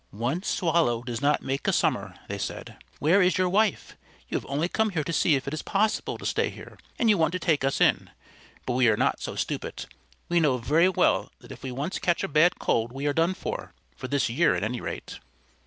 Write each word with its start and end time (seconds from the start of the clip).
"One 0.09 0.41
Swallow 0.41 1.03
does 1.03 1.21
not 1.21 1.43
make 1.43 1.67
a 1.67 1.71
summer," 1.71 2.15
they 2.27 2.39
said. 2.39 2.75
"Where 2.97 3.21
is 3.21 3.37
your 3.37 3.47
wife? 3.47 3.95
You 4.29 4.35
have 4.37 4.47
only 4.49 4.67
come 4.67 4.89
here 4.89 5.03
to 5.03 5.13
see 5.13 5.35
if 5.35 5.47
it 5.47 5.53
is 5.53 5.61
possible 5.61 6.17
to 6.17 6.25
stay 6.25 6.49
here, 6.49 6.79
and 6.97 7.07
you 7.07 7.19
want 7.19 7.33
to 7.33 7.39
take 7.39 7.63
us 7.63 7.79
in. 7.79 8.09
But 8.65 8.73
we 8.73 8.87
are 8.89 8.97
not 8.97 9.19
so 9.21 9.35
stupid. 9.35 9.85
We 10.27 10.39
know 10.39 10.57
very 10.57 10.89
well 10.89 11.31
that 11.39 11.51
if 11.51 11.61
we 11.61 11.71
once 11.71 11.99
catch 11.99 12.23
a 12.23 12.27
bad 12.27 12.57
cold 12.57 12.91
we 12.91 13.05
are 13.05 13.13
done 13.13 13.35
for, 13.35 13.73
for 13.95 14.07
this 14.07 14.27
year 14.27 14.55
at 14.55 14.63
any 14.63 14.81
rate." 14.81 15.19